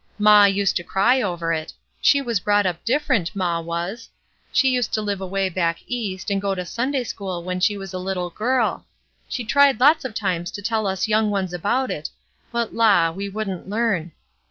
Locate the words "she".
2.01-2.23, 4.51-4.67, 7.59-7.77, 9.31-9.43